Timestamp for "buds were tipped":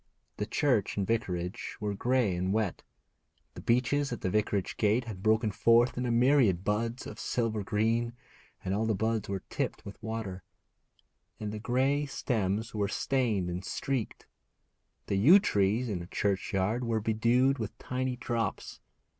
8.95-9.85